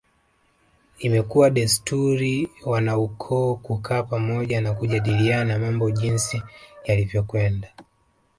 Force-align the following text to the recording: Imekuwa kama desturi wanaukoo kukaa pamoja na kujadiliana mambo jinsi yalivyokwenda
Imekuwa 0.99 1.47
kama 1.47 1.55
desturi 1.55 2.49
wanaukoo 2.65 3.55
kukaa 3.55 4.03
pamoja 4.03 4.61
na 4.61 4.73
kujadiliana 4.73 5.59
mambo 5.59 5.91
jinsi 5.91 6.41
yalivyokwenda 6.85 7.69